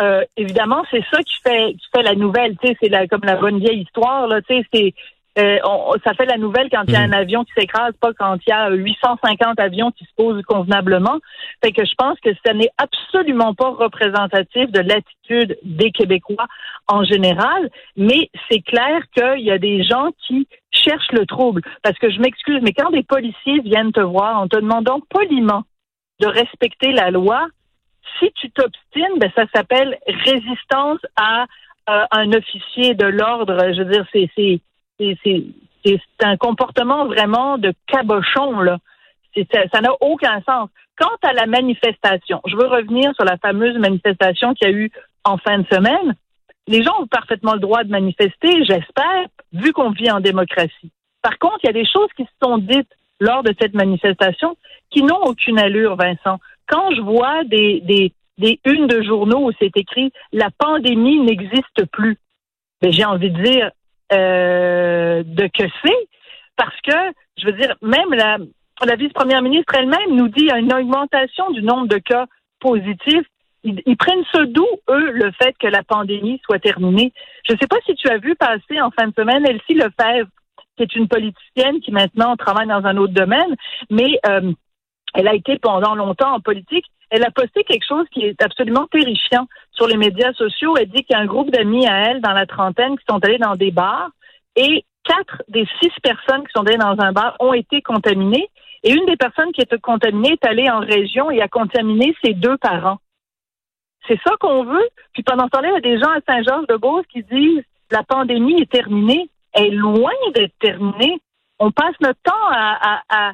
euh, 0.00 0.24
évidemment, 0.36 0.84
c'est 0.90 1.04
ça 1.12 1.22
qui 1.22 1.36
fait 1.42 1.72
qui 1.74 1.86
fait 1.94 2.02
la 2.02 2.14
nouvelle. 2.14 2.56
Tu 2.58 2.68
sais, 2.68 2.76
c'est 2.82 2.88
la, 2.88 3.06
comme 3.06 3.22
la 3.22 3.36
bonne 3.36 3.60
vieille 3.60 3.82
histoire. 3.82 4.26
Là, 4.26 4.42
tu 4.42 4.56
sais, 4.56 4.66
c'est 4.72 4.94
euh, 5.36 5.58
ça 6.04 6.14
fait 6.14 6.26
la 6.26 6.36
nouvelle 6.36 6.68
quand 6.70 6.84
il 6.86 6.92
y 6.92 6.96
a 6.96 7.00
un 7.00 7.08
mm. 7.08 7.14
avion 7.14 7.44
qui 7.44 7.52
s'écrase, 7.58 7.92
pas 8.00 8.12
quand 8.12 8.36
il 8.46 8.50
y 8.50 8.52
a 8.52 8.70
850 8.70 9.58
avions 9.58 9.90
qui 9.90 10.04
se 10.04 10.10
posent 10.16 10.42
convenablement. 10.42 11.18
Fait 11.62 11.72
que 11.72 11.84
je 11.84 11.94
pense 11.96 12.18
que 12.20 12.30
ce 12.46 12.52
n'est 12.52 12.70
absolument 12.78 13.52
pas 13.52 13.70
représentatif 13.70 14.70
de 14.70 14.80
l'attitude 14.80 15.58
des 15.64 15.90
Québécois 15.90 16.46
en 16.86 17.04
général, 17.04 17.68
mais 17.96 18.30
c'est 18.48 18.60
clair 18.60 19.00
qu'il 19.16 19.44
y 19.44 19.50
a 19.50 19.58
des 19.58 19.82
gens 19.82 20.10
qui 20.26 20.46
cherchent 20.70 21.12
le 21.12 21.26
trouble. 21.26 21.62
Parce 21.82 21.98
que 21.98 22.10
je 22.10 22.20
m'excuse, 22.20 22.60
mais 22.62 22.72
quand 22.72 22.90
des 22.90 23.02
policiers 23.02 23.60
viennent 23.60 23.92
te 23.92 24.00
voir 24.00 24.40
en 24.40 24.46
te 24.46 24.56
demandant 24.56 25.00
poliment 25.10 25.64
de 26.20 26.28
respecter 26.28 26.92
la 26.92 27.10
loi, 27.10 27.48
si 28.18 28.30
tu 28.32 28.50
t'obstines, 28.50 29.18
ben 29.18 29.30
ça 29.34 29.44
s'appelle 29.54 29.98
résistance 30.06 31.00
à 31.16 31.46
euh, 31.90 32.04
un 32.10 32.32
officier 32.32 32.94
de 32.94 33.06
l'ordre. 33.06 33.72
Je 33.72 33.82
veux 33.82 33.92
dire, 33.92 34.06
c'est 34.12 34.30
c'est 35.84 36.00
un 36.22 36.36
comportement 36.36 37.06
vraiment 37.06 37.58
de 37.58 37.72
cabochon 37.86 38.60
là. 38.60 38.78
Ça 39.72 39.80
n'a 39.80 39.92
aucun 40.00 40.40
sens. 40.42 40.70
Quant 40.96 41.16
à 41.28 41.32
la 41.32 41.46
manifestation, 41.46 42.40
je 42.46 42.56
veux 42.56 42.68
revenir 42.68 43.12
sur 43.16 43.24
la 43.24 43.36
fameuse 43.36 43.76
manifestation 43.78 44.54
qu'il 44.54 44.68
y 44.68 44.70
a 44.70 44.74
eu 44.74 44.90
en 45.24 45.38
fin 45.38 45.58
de 45.58 45.66
semaine. 45.66 46.14
Les 46.68 46.82
gens 46.82 47.02
ont 47.02 47.06
parfaitement 47.06 47.54
le 47.54 47.60
droit 47.60 47.82
de 47.82 47.90
manifester, 47.90 48.64
j'espère, 48.64 49.26
vu 49.52 49.72
qu'on 49.72 49.90
vit 49.90 50.10
en 50.10 50.20
démocratie. 50.20 50.92
Par 51.20 51.36
contre, 51.38 51.58
il 51.64 51.66
y 51.66 51.70
a 51.70 51.72
des 51.72 51.86
choses 51.86 52.08
qui 52.16 52.22
se 52.24 52.30
sont 52.42 52.58
dites 52.58 52.88
lors 53.18 53.42
de 53.42 53.54
cette 53.60 53.74
manifestation 53.74 54.56
qui 54.90 55.02
n'ont 55.02 55.22
aucune 55.24 55.58
allure, 55.58 55.96
Vincent 55.96 56.38
quand 56.66 56.94
je 56.94 57.00
vois 57.00 57.44
des, 57.44 57.80
des, 57.80 58.12
des 58.38 58.58
unes 58.64 58.86
de 58.86 59.02
journaux 59.02 59.48
où 59.48 59.52
c'est 59.58 59.76
écrit 59.76 60.12
la 60.32 60.50
pandémie 60.58 61.20
n'existe 61.20 61.84
plus, 61.92 62.16
ben, 62.80 62.92
j'ai 62.92 63.04
envie 63.04 63.30
de 63.30 63.42
dire 63.42 63.70
euh, 64.12 65.22
de 65.24 65.46
que 65.46 65.64
c'est 65.82 66.08
parce 66.56 66.78
que 66.82 66.96
je 67.38 67.46
veux 67.46 67.52
dire 67.52 67.74
même 67.82 68.12
la, 68.12 68.38
la 68.84 68.96
vice-première 68.96 69.42
ministre 69.42 69.74
elle-même 69.74 70.10
nous 70.10 70.28
dit 70.28 70.50
une 70.50 70.72
augmentation 70.72 71.50
du 71.50 71.62
nombre 71.62 71.88
de 71.88 71.98
cas 71.98 72.26
positifs. 72.60 73.26
Ils, 73.62 73.80
ils 73.86 73.96
prennent 73.96 74.24
ce 74.32 74.42
doux, 74.42 74.68
eux, 74.90 75.10
le 75.12 75.30
fait 75.32 75.54
que 75.58 75.66
la 75.66 75.82
pandémie 75.82 76.40
soit 76.44 76.58
terminée? 76.58 77.12
Je 77.48 77.54
ne 77.54 77.58
sais 77.58 77.66
pas 77.66 77.78
si 77.86 77.94
tu 77.94 78.08
as 78.08 78.18
vu 78.18 78.34
passer 78.34 78.80
en 78.80 78.90
fin 78.90 79.08
de 79.08 79.14
semaine 79.14 79.46
Elsie 79.46 79.74
Lefebvre, 79.74 80.28
qui 80.76 80.82
est 80.82 80.94
une 80.96 81.08
politicienne 81.08 81.80
qui 81.80 81.90
maintenant 81.90 82.36
travaille 82.36 82.66
dans 82.66 82.84
un 82.84 82.96
autre 82.98 83.14
domaine, 83.14 83.54
mais 83.90 84.18
euh, 84.28 84.52
elle 85.14 85.28
a 85.28 85.34
été 85.34 85.58
pendant 85.58 85.94
longtemps 85.94 86.34
en 86.34 86.40
politique. 86.40 86.86
Elle 87.10 87.24
a 87.24 87.30
posté 87.30 87.62
quelque 87.64 87.86
chose 87.86 88.06
qui 88.10 88.24
est 88.24 88.42
absolument 88.42 88.86
terrifiant 88.88 89.46
sur 89.70 89.86
les 89.86 89.96
médias 89.96 90.32
sociaux. 90.32 90.76
Elle 90.76 90.88
dit 90.88 91.04
qu'il 91.04 91.14
y 91.14 91.18
a 91.18 91.22
un 91.22 91.26
groupe 91.26 91.50
d'amis 91.50 91.86
à 91.86 92.10
elle 92.10 92.20
dans 92.20 92.32
la 92.32 92.46
trentaine 92.46 92.98
qui 92.98 93.04
sont 93.08 93.24
allés 93.24 93.38
dans 93.38 93.54
des 93.54 93.70
bars 93.70 94.10
et 94.56 94.84
quatre 95.04 95.42
des 95.48 95.66
six 95.80 95.92
personnes 96.02 96.44
qui 96.44 96.52
sont 96.54 96.66
allées 96.66 96.78
dans 96.78 96.98
un 96.98 97.12
bar 97.12 97.36
ont 97.38 97.52
été 97.52 97.80
contaminées. 97.82 98.48
Et 98.82 98.92
une 98.92 99.06
des 99.06 99.16
personnes 99.16 99.52
qui 99.52 99.60
était 99.60 99.78
contaminée 99.78 100.32
est 100.32 100.46
allée 100.46 100.68
en 100.68 100.80
région 100.80 101.30
et 101.30 101.40
a 101.40 101.48
contaminé 101.48 102.14
ses 102.22 102.34
deux 102.34 102.56
parents. 102.58 102.98
C'est 104.08 104.20
ça 104.22 104.32
qu'on 104.40 104.64
veut? 104.64 104.88
Puis 105.12 105.22
pendant 105.22 105.44
ce 105.44 105.50
temps-là, 105.50 105.68
il 105.68 105.74
y 105.74 105.76
a 105.76 105.80
des 105.80 105.98
gens 105.98 106.10
à 106.10 106.20
Saint-Georges-de-Beauce 106.28 107.06
qui 107.10 107.22
disent 107.22 107.62
la 107.90 108.02
pandémie 108.02 108.60
est 108.60 108.70
terminée. 108.70 109.30
Elle 109.52 109.66
est 109.66 109.70
loin 109.70 110.12
d'être 110.34 110.54
terminée. 110.58 111.20
On 111.58 111.70
passe 111.70 111.94
notre 112.00 112.20
temps 112.24 112.48
à, 112.50 113.02
à 113.08 113.32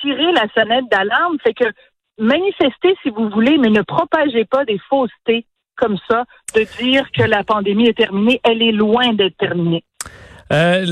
tirer 0.00 0.32
la 0.32 0.48
sonnette 0.54 0.88
d'alarme. 0.90 1.38
Fait 1.42 1.54
que 1.54 1.64
manifestez 2.18 2.96
si 3.02 3.10
vous 3.10 3.28
voulez, 3.30 3.58
mais 3.58 3.70
ne 3.70 3.82
propagez 3.82 4.44
pas 4.44 4.64
des 4.64 4.78
faussetés 4.88 5.46
comme 5.76 5.98
ça 6.08 6.24
de 6.54 6.64
dire 6.80 7.10
que 7.12 7.22
la 7.22 7.44
pandémie 7.44 7.88
est 7.88 7.96
terminée. 7.96 8.40
Elle 8.42 8.62
est 8.62 8.72
loin 8.72 9.12
d'être 9.12 9.36
terminée. 9.36 9.84
Euh, 10.50 10.84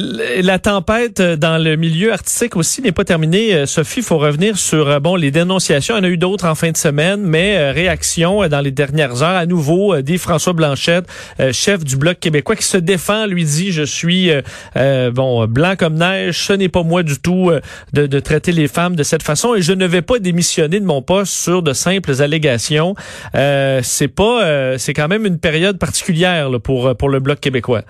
la 0.43 0.59
tempête 0.59 1.21
dans 1.23 1.63
le 1.63 1.77
milieu 1.77 2.13
artistique 2.13 2.57
aussi 2.57 2.83
n'est 2.83 2.93
pas 2.93 3.05
terminée. 3.05 3.55
Euh, 3.55 3.67
Sophie, 3.67 4.03
faut 4.03 4.19
revenir 4.19 4.59
sur 4.59 4.89
euh, 4.89 5.01
bon 5.01 5.17
les 5.17 5.31
dénonciations. 5.31 5.97
Il 5.97 5.99
y 5.99 6.01
en 6.03 6.05
a 6.05 6.09
eu 6.09 6.19
d'autres 6.19 6.47
en 6.47 6.55
fin 6.55 6.71
de 6.71 6.77
semaine, 6.77 7.23
mais 7.23 7.71
réaction 7.71 8.47
dans 8.49 8.61
les 8.61 8.71
dernières 8.71 9.23
heures 9.23 9.37
à 9.37 9.47
nouveau 9.47 10.01
dit 10.03 10.19
François 10.19 10.53
Blanchette, 10.53 11.07
chef 11.53 11.85
du 11.85 11.97
bloc 11.97 12.19
québécois, 12.21 12.57
qui 12.57 12.65
se 12.65 12.77
défend, 12.77 13.27
lui 13.27 13.45
dit 13.45 13.73
je 13.73 13.83
suis 13.83 14.31
bon 14.75 15.47
blanc 15.47 15.75
comme 15.79 15.95
neige. 15.95 16.39
Ce 16.39 16.53
n'est 16.53 16.69
pas 16.69 16.83
moi 16.83 17.03
du 17.03 17.19
tout 17.19 17.51
de, 17.93 18.21
traiter 18.21 18.53
les 18.53 18.69
femmes 18.69 18.97
de 18.97 19.03
cette 19.03 19.23
façon 19.23 19.55
et 19.55 19.63
je 19.63 19.73
ne 19.73 19.87
vais 19.87 20.03
pas 20.03 20.19
démissionner 20.19 20.81
de 20.81 20.85
mon 20.85 21.03
poste 21.03 21.33
sur 21.33 21.63
de 21.63 21.73
simples 21.73 22.23
allégations. 22.23 22.95
c'est 23.35 24.13
pas 24.15 24.79
c'est 24.79 24.95
quand 24.95 25.09
même 25.09 25.27
une 25.27 25.39
période 25.39 25.79
particulière 25.79 26.51
pour 26.63 26.97
pour 26.97 27.09
le 27.09 27.21
bloc 27.21 27.41
québécois. 27.41 27.83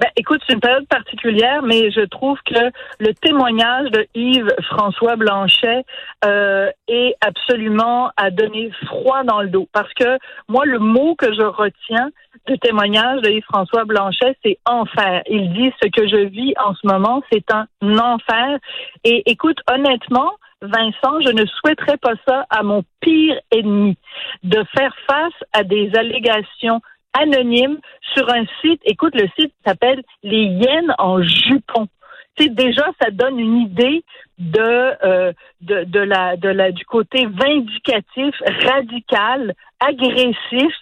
Ben, 0.00 0.08
écoute, 0.16 0.40
c'est 0.46 0.54
une 0.54 0.60
période 0.60 0.86
particulière, 0.88 1.62
mais 1.62 1.90
je 1.90 2.02
trouve 2.02 2.38
que 2.44 2.70
le 2.98 3.14
témoignage 3.14 3.90
de 3.90 4.06
Yves 4.14 4.54
François 4.62 5.16
Blanchet 5.16 5.84
euh, 6.24 6.70
est 6.88 7.14
absolument 7.20 8.10
à 8.16 8.30
donner 8.30 8.70
froid 8.86 9.22
dans 9.24 9.42
le 9.42 9.48
dos. 9.48 9.68
Parce 9.72 9.92
que 9.94 10.18
moi, 10.48 10.64
le 10.64 10.78
mot 10.78 11.14
que 11.14 11.32
je 11.32 11.42
retiens 11.42 12.10
du 12.46 12.58
témoignage 12.58 13.20
de 13.22 13.30
Yves 13.30 13.44
François 13.44 13.84
Blanchet, 13.84 14.36
c'est 14.44 14.58
enfer. 14.66 15.22
Il 15.28 15.52
dit 15.52 15.72
ce 15.82 15.88
que 15.88 16.08
je 16.08 16.26
vis 16.26 16.54
en 16.62 16.74
ce 16.74 16.86
moment, 16.86 17.22
c'est 17.32 17.44
un 17.52 17.66
enfer. 17.98 18.58
Et 19.04 19.22
écoute, 19.30 19.58
honnêtement, 19.70 20.32
Vincent, 20.62 21.20
je 21.20 21.32
ne 21.32 21.44
souhaiterais 21.44 21.96
pas 21.96 22.14
ça 22.26 22.46
à 22.48 22.62
mon 22.62 22.84
pire 23.00 23.36
ennemi, 23.50 23.96
de 24.44 24.64
faire 24.76 24.94
face 25.08 25.34
à 25.52 25.64
des 25.64 25.90
allégations 25.96 26.80
anonyme 27.12 27.78
sur 28.14 28.28
un 28.30 28.44
site. 28.60 28.80
Écoute, 28.84 29.14
le 29.14 29.28
site 29.38 29.52
s'appelle 29.64 30.02
Les 30.22 30.44
hyènes 30.44 30.94
en 30.98 31.22
jupon. 31.22 31.88
Tu 32.36 32.48
déjà, 32.48 32.86
ça 33.00 33.10
donne 33.10 33.38
une 33.38 33.58
idée 33.58 34.04
de, 34.38 34.60
euh, 35.04 35.32
de, 35.60 35.84
de, 35.84 36.00
la, 36.00 36.36
de 36.36 36.48
la, 36.48 36.72
du 36.72 36.84
côté 36.86 37.26
vindicatif, 37.26 38.34
radical, 38.66 39.54
agressif 39.80 40.72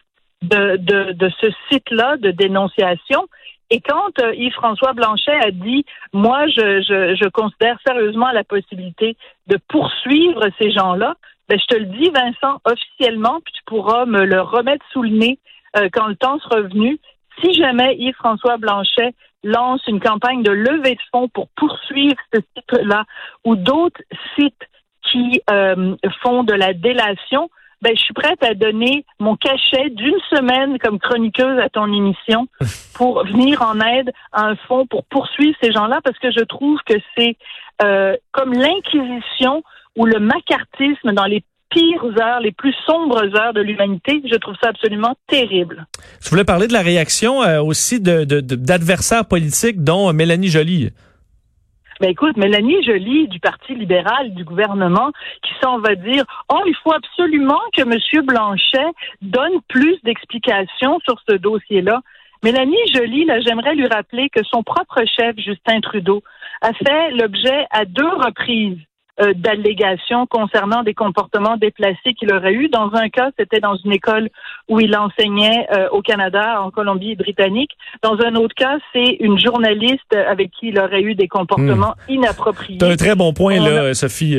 de, 0.43 0.77
de, 0.77 1.13
de 1.13 1.31
ce 1.41 1.49
site-là 1.71 2.17
de 2.19 2.31
dénonciation. 2.31 3.27
Et 3.71 3.81
quand 3.81 4.19
euh, 4.21 4.35
Yves-François 4.35 4.93
Blanchet 4.95 5.39
a 5.45 5.51
dit, 5.51 5.85
moi, 6.13 6.47
je, 6.49 6.83
je, 6.83 7.17
je, 7.21 7.29
considère 7.29 7.79
sérieusement 7.87 8.31
la 8.33 8.45
possibilité 8.45 9.17
de 9.47 9.59
poursuivre 9.69 10.49
ces 10.59 10.73
gens-là, 10.73 11.15
ben, 11.49 11.59
je 11.59 11.67
te 11.67 11.79
le 11.79 11.87
dis, 11.87 12.11
Vincent, 12.11 12.61
officiellement, 12.65 13.41
puis 13.45 13.55
tu 13.55 13.63
pourras 13.67 14.07
me 14.07 14.25
le 14.25 14.41
remettre 14.41 14.85
sous 14.93 15.03
le 15.03 15.11
nez 15.11 15.39
euh, 15.77 15.89
quand 15.93 16.07
le 16.07 16.17
temps 16.17 16.39
sera 16.41 16.61
venu, 16.63 16.99
si 17.43 17.55
jamais 17.55 17.97
Yves-François 17.97 18.57
Blanchet 18.57 19.15
lance 19.43 19.83
une 19.87 20.01
campagne 20.01 20.43
de 20.43 20.51
levée 20.51 20.95
de 20.95 21.01
fonds 21.11 21.29
pour 21.29 21.49
poursuivre 21.57 22.17
ce 22.33 22.41
site-là 22.57 23.05
ou 23.45 23.57
d'autres 23.57 24.03
sites 24.37 24.69
qui 25.11 25.41
euh, 25.51 25.97
font 26.23 26.45
de 26.45 26.53
la 26.53 26.75
délation, 26.75 27.49
ben, 27.83 27.97
je 27.97 28.03
suis 28.03 28.13
prête 28.13 28.43
à 28.45 28.55
donner 28.55 29.07
mon 29.19 29.37
cachet 29.37 29.89
d'une 29.91 30.19
semaine 30.29 30.79
comme 30.79 30.99
chroniqueuse 30.99 31.59
à 31.59 31.71
ton 31.71 31.91
émission 31.93 32.47
pour 32.95 33.25
venir 33.25 33.63
en 33.63 33.81
aide 33.81 34.13
à 34.33 34.49
un 34.49 34.57
fonds 34.57 34.87
pour 34.87 35.05
poursuivre 35.05 35.57
ces 35.63 35.73
gens-là 35.73 36.01
parce 36.05 36.19
que 36.19 36.31
je 36.31 36.45
trouve 36.45 36.79
que 36.85 36.95
c'est 37.17 37.37
euh, 37.83 38.17
comme 38.33 38.53
l'inquisition 38.53 39.63
ou 39.97 40.05
le 40.05 40.21
macartisme 40.21 41.13
dans 41.13 41.25
les 41.25 41.43
pires 41.71 42.05
heures, 42.21 42.41
les 42.41 42.53
plus 42.53 42.75
sombres 42.87 43.25
heures 43.37 43.53
de 43.55 43.61
l'humanité. 43.61 44.23
Je 44.31 44.37
trouve 44.37 44.55
ça 44.63 44.71
absolument 44.71 45.15
terrible. 45.27 45.87
Je 46.21 46.29
voulais 46.31 46.45
parler 46.45 46.67
de 46.67 46.73
la 46.73 46.83
réaction 46.83 47.43
euh, 47.43 47.63
aussi 47.63 48.01
de, 48.01 48.25
d'adversaires 48.25 49.27
politiques, 49.27 49.83
dont 49.83 50.13
Mélanie 50.13 50.49
Joly. 50.49 50.91
Ben 52.01 52.09
écoute, 52.09 52.39
Mélanie 52.39 52.83
Joly 52.83 53.29
du 53.29 53.41
Parti 53.41 53.75
libéral, 53.75 54.33
du 54.35 54.43
gouvernement, 54.43 55.11
qui 55.43 55.53
s'en 55.63 55.79
va 55.79 55.95
dire 55.95 56.25
Oh, 56.51 56.63
il 56.67 56.75
faut 56.83 56.95
absolument 56.95 57.61
que 57.77 57.83
M. 57.83 58.25
Blanchet 58.25 58.91
donne 59.21 59.61
plus 59.69 59.99
d'explications 60.03 60.99
sur 61.01 61.21
ce 61.29 61.37
dossier-là. 61.37 62.01
Mélanie 62.43 62.79
Joly, 62.95 63.27
là, 63.27 63.41
j'aimerais 63.41 63.75
lui 63.75 63.87
rappeler 63.87 64.31
que 64.31 64.43
son 64.45 64.63
propre 64.63 65.03
chef, 65.15 65.37
Justin 65.37 65.81
Trudeau, 65.81 66.23
a 66.63 66.73
fait 66.73 67.11
l'objet 67.11 67.67
à 67.71 67.85
deux 67.85 68.09
reprises 68.09 68.79
euh, 69.21 69.33
d'allégations 69.35 70.27
concernant 70.27 70.83
des 70.83 70.95
comportements 70.95 71.57
déplacés 71.57 72.15
qu'il 72.19 72.33
aurait 72.33 72.53
eu. 72.53 72.69
Dans 72.69 72.91
un 72.95 73.09
cas, 73.09 73.31
c'était 73.39 73.61
dans 73.61 73.77
une 73.77 73.93
école 73.93 74.29
où 74.69 74.81
il 74.81 74.97
enseignait 74.97 75.67
euh, 75.73 75.89
au 75.91 76.03
Canada, 76.03 76.63
en 76.63 76.71
Colombie-Britannique. 76.71 77.73
Dans 78.03 78.19
un 78.25 78.35
autre 78.35 78.55
cas, 78.55 78.79
c'est 78.93 79.17
une 79.21 79.39
journaliste 79.39 80.15
avec 80.15 80.51
qui 80.53 80.69
il 80.69 80.79
aurait 80.79 81.03
eu 81.03 81.15
des 81.15 81.29
comportements 81.29 81.95
hmm. 82.09 82.13
inappropriés. 82.13 82.79
C'est 82.81 82.93
un 82.93 82.97
très 82.97 83.15
bon 83.15 83.33
point, 83.33 83.61
là, 83.61 83.95
Sophie. 83.95 84.39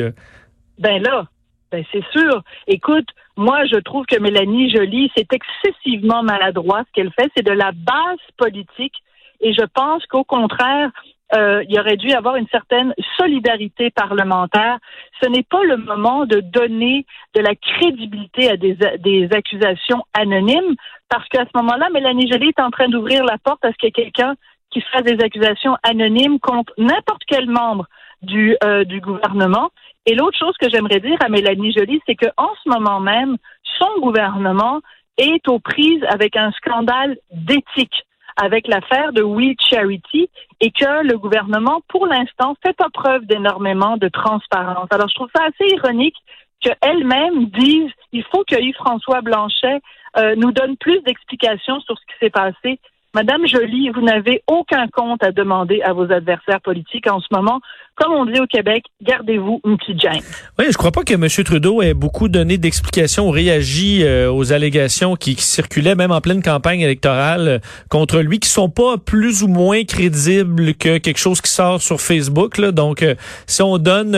Ben 0.78 1.02
là, 1.02 1.26
ben 1.70 1.84
c'est 1.92 2.04
sûr. 2.12 2.42
Écoute, 2.66 3.08
moi, 3.36 3.64
je 3.66 3.78
trouve 3.78 4.04
que 4.06 4.18
Mélanie 4.18 4.70
Joly, 4.70 5.10
c'est 5.16 5.28
excessivement 5.32 6.22
maladroit. 6.22 6.82
Ce 6.86 6.92
qu'elle 6.92 7.12
fait, 7.12 7.30
c'est 7.36 7.44
de 7.44 7.52
la 7.52 7.72
base 7.72 8.18
politique. 8.36 8.94
Et 9.40 9.52
je 9.52 9.64
pense 9.74 10.04
qu'au 10.06 10.22
contraire, 10.22 10.90
euh, 11.34 11.64
il 11.68 11.78
aurait 11.78 11.96
dû 11.96 12.12
avoir 12.12 12.36
une 12.36 12.48
certaine 12.48 12.94
solidarité 13.16 13.90
parlementaire. 13.90 14.78
Ce 15.22 15.28
n'est 15.28 15.42
pas 15.42 15.62
le 15.64 15.76
moment 15.76 16.26
de 16.26 16.40
donner 16.40 17.06
de 17.34 17.40
la 17.40 17.54
crédibilité 17.54 18.50
à 18.50 18.56
des, 18.56 18.76
des 18.98 19.28
accusations 19.32 20.04
anonymes, 20.14 20.74
parce 21.08 21.26
qu'à 21.28 21.44
ce 21.44 21.58
moment-là, 21.60 21.88
Mélanie 21.90 22.30
Joly 22.30 22.48
est 22.48 22.60
en 22.60 22.70
train 22.70 22.88
d'ouvrir 22.88 23.24
la 23.24 23.38
porte 23.38 23.64
à 23.64 23.72
ce 23.72 23.76
qu'il 23.76 23.88
y 23.88 23.88
ait 23.88 24.04
quelqu'un 24.04 24.34
qui 24.70 24.80
fasse 24.80 25.04
des 25.04 25.22
accusations 25.22 25.76
anonymes 25.82 26.38
contre 26.40 26.72
n'importe 26.78 27.22
quel 27.26 27.48
membre 27.48 27.86
du, 28.22 28.56
euh, 28.64 28.84
du 28.84 29.00
gouvernement. 29.00 29.70
Et 30.06 30.14
l'autre 30.14 30.38
chose 30.38 30.56
que 30.60 30.68
j'aimerais 30.70 31.00
dire 31.00 31.18
à 31.24 31.28
Mélanie 31.28 31.72
Joly, 31.72 32.00
c'est 32.06 32.16
qu'en 32.16 32.50
ce 32.62 32.68
moment 32.68 33.00
même, 33.00 33.36
son 33.78 34.00
gouvernement 34.00 34.80
est 35.18 35.46
aux 35.48 35.58
prises 35.58 36.02
avec 36.08 36.36
un 36.36 36.50
scandale 36.52 37.16
d'éthique 37.30 38.04
avec 38.36 38.68
l'affaire 38.68 39.12
de 39.12 39.22
We 39.22 39.54
Charity 39.58 40.28
et 40.60 40.70
que 40.70 41.06
le 41.06 41.18
gouvernement, 41.18 41.82
pour 41.88 42.06
l'instant, 42.06 42.56
fait 42.62 42.76
pas 42.76 42.90
preuve 42.92 43.26
d'énormément 43.26 43.96
de 43.96 44.08
transparence. 44.08 44.88
Alors, 44.90 45.08
je 45.08 45.14
trouve 45.14 45.30
ça 45.34 45.44
assez 45.44 45.74
ironique 45.74 46.16
qu'elle-même 46.60 47.46
dise 47.46 47.90
il 48.12 48.24
faut 48.24 48.44
que 48.44 48.60
Yves-François 48.60 49.20
Blanchet 49.20 49.80
euh, 50.16 50.34
nous 50.36 50.52
donne 50.52 50.76
plus 50.76 51.00
d'explications 51.00 51.80
sur 51.80 51.98
ce 51.98 52.02
qui 52.06 52.18
s'est 52.20 52.30
passé 52.30 52.78
Madame 53.14 53.46
Jolie, 53.46 53.90
vous 53.90 54.00
n'avez 54.00 54.42
aucun 54.46 54.88
compte 54.88 55.22
à 55.22 55.32
demander 55.32 55.82
à 55.82 55.92
vos 55.92 56.10
adversaires 56.10 56.62
politiques 56.62 57.06
en 57.06 57.20
ce 57.20 57.26
moment. 57.30 57.60
Comme 57.96 58.12
on 58.14 58.24
dit 58.24 58.40
au 58.40 58.46
Québec, 58.46 58.84
gardez-vous 59.02 59.60
une 59.66 59.76
petite 59.76 60.00
gêne. 60.00 60.22
Oui, 60.58 60.64
je 60.70 60.76
crois 60.78 60.92
pas 60.92 61.02
que 61.02 61.12
M. 61.12 61.28
Trudeau 61.44 61.82
ait 61.82 61.92
beaucoup 61.92 62.30
donné 62.30 62.56
d'explications 62.56 63.28
ou 63.28 63.30
réagi 63.30 64.02
euh, 64.02 64.32
aux 64.32 64.54
allégations 64.54 65.14
qui, 65.14 65.34
circulaient 65.36 65.94
même 65.94 66.10
en 66.10 66.22
pleine 66.22 66.42
campagne 66.42 66.80
électorale 66.80 67.48
euh, 67.48 67.58
contre 67.90 68.20
lui, 68.20 68.38
qui 68.38 68.48
sont 68.48 68.70
pas 68.70 68.96
plus 68.96 69.42
ou 69.42 69.48
moins 69.48 69.84
crédibles 69.84 70.72
que 70.74 70.96
quelque 70.96 71.18
chose 71.18 71.42
qui 71.42 71.50
sort 71.50 71.82
sur 71.82 72.00
Facebook. 72.00 72.56
Là. 72.56 72.72
Donc, 72.72 73.02
euh, 73.02 73.14
si 73.46 73.60
on 73.60 73.76
donne 73.76 74.12